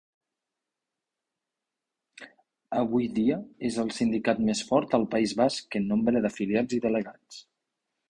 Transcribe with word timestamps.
Avui 2.79 3.07
dia, 3.19 3.39
és 3.71 3.79
el 3.85 3.93
sindicat 4.01 4.43
més 4.51 4.65
fort 4.73 4.99
al 5.01 5.09
País 5.15 5.39
Basc 5.45 5.81
en 5.83 5.89
nombre 5.95 6.27
d'afiliats 6.29 6.79
i 6.81 6.85
delegats. 6.91 7.43